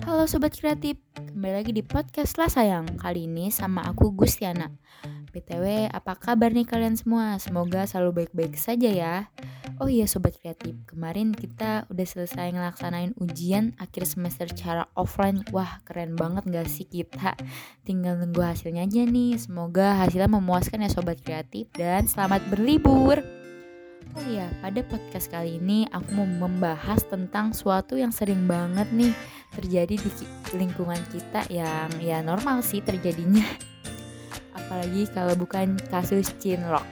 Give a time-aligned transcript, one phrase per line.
[0.00, 2.96] Halo Sobat Kreatif, kembali lagi di podcast lah sayang.
[2.96, 4.72] Kali ini sama aku Gustiana.
[5.28, 7.36] BTW, apa kabar nih kalian semua?
[7.36, 9.28] Semoga selalu baik-baik saja ya.
[9.76, 15.44] Oh iya Sobat Kreatif, kemarin kita udah selesai ngelaksanain ujian akhir semester secara offline.
[15.52, 17.36] Wah keren banget gak sih kita?
[17.84, 19.36] Tinggal nunggu hasilnya aja nih.
[19.36, 23.20] Semoga hasilnya memuaskan ya Sobat Kreatif Dan selamat berlibur.
[24.10, 29.14] Oh iya, pada podcast kali ini aku mau membahas tentang suatu yang sering banget nih
[29.54, 30.10] terjadi di
[30.54, 33.44] lingkungan kita yang ya normal sih terjadinya.
[34.58, 36.86] Apalagi kalau bukan kasus cinlok.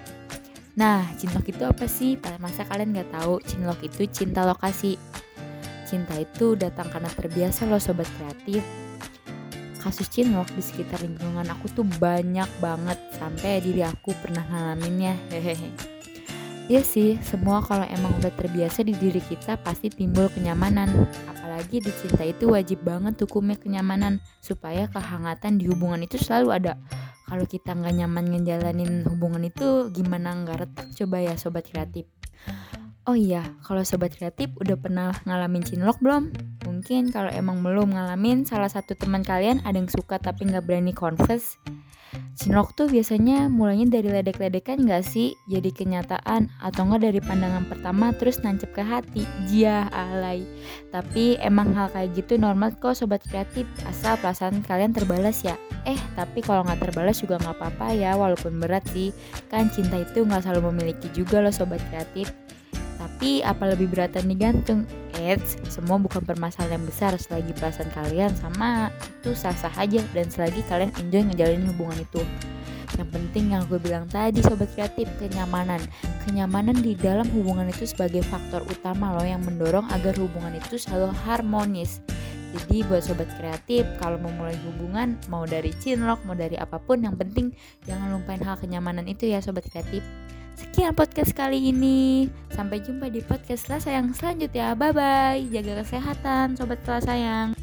[0.79, 2.15] Nah, cinlok itu apa sih?
[2.39, 3.43] Masa kalian nggak tahu?
[3.43, 4.95] Cinlok itu cinta lokasi.
[5.89, 8.63] Cinta itu datang karena terbiasa loh sobat kreatif.
[9.79, 15.19] Kasus cinlok di sekitar lingkungan aku tuh banyak banget sampai diri aku pernah ngalaminnya.
[15.35, 15.71] Hehehe.
[16.69, 21.09] Iya sih, semua kalau emang udah terbiasa di diri kita pasti timbul kenyamanan.
[21.25, 26.77] Apalagi di cinta itu wajib banget hukumnya kenyamanan supaya kehangatan di hubungan itu selalu ada.
[27.25, 32.05] Kalau kita nggak nyaman ngejalanin hubungan itu gimana nggak retak coba ya sobat kreatif.
[33.09, 36.29] Oh iya, kalau sobat kreatif udah pernah ngalamin cinlok belum?
[36.79, 40.95] Mungkin kalau emang belum ngalamin, salah satu teman kalian ada yang suka tapi nggak berani
[40.95, 41.59] confess
[42.39, 45.35] Cinlok tuh biasanya mulainya dari ledek-ledekan gak sih?
[45.51, 49.27] Jadi kenyataan atau enggak dari pandangan pertama terus nancep ke hati?
[49.51, 50.47] Jia alay.
[50.95, 55.59] Tapi emang hal kayak gitu normal kok sobat kreatif asal perasaan kalian terbalas ya.
[55.83, 59.11] Eh tapi kalau nggak terbalas juga nggak apa-apa ya walaupun berat sih.
[59.51, 62.31] Kan cinta itu nggak selalu memiliki juga loh sobat kreatif.
[62.99, 64.83] Tapi apa lebih beratan digantung?
[65.15, 68.91] Eits, semua bukan permasalahan yang besar selagi perasaan kalian sama
[69.23, 72.23] itu sah-sah aja dan selagi kalian enjoy ngejalanin hubungan itu.
[72.99, 75.79] Yang penting yang gue bilang tadi sobat kreatif, kenyamanan.
[76.27, 81.15] Kenyamanan di dalam hubungan itu sebagai faktor utama loh yang mendorong agar hubungan itu selalu
[81.23, 82.03] harmonis.
[82.49, 87.13] Jadi buat sobat kreatif, kalau memulai hubungan mau dari cinlok, mau dari apa pun, yang
[87.15, 87.53] penting
[87.85, 90.01] jangan lupain hal kenyamanan itu ya sobat kreatif.
[90.59, 92.27] Sekian podcast kali ini.
[92.51, 94.75] Sampai jumpa di podcast lah sayang selanjutnya.
[94.75, 95.39] Bye bye.
[95.55, 97.55] Jaga kesehatan sobat kelas sayang.